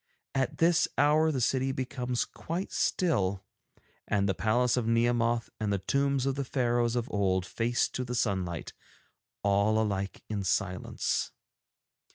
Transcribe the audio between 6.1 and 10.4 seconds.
of the Pharaohs of old face to the sunlight, all alike